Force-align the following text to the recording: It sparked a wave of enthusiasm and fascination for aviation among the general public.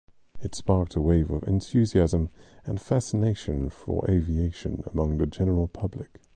It 0.41 0.55
sparked 0.55 0.95
a 0.95 0.99
wave 0.99 1.29
of 1.29 1.43
enthusiasm 1.47 2.31
and 2.65 2.81
fascination 2.81 3.69
for 3.69 4.09
aviation 4.09 4.83
among 4.91 5.19
the 5.19 5.27
general 5.27 5.67
public. 5.67 6.19